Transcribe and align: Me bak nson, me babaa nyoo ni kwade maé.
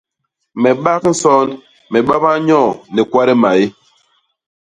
Me 0.61 0.69
bak 0.83 1.01
nson, 1.11 1.47
me 1.91 1.97
babaa 2.07 2.37
nyoo 2.47 2.69
ni 2.93 3.01
kwade 3.09 3.33
maé. 3.41 3.63